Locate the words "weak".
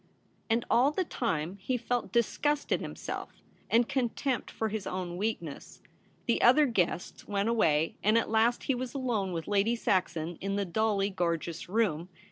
5.15-5.43